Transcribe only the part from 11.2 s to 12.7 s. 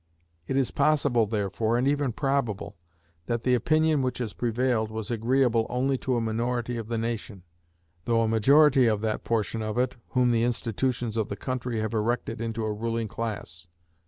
the country have erected into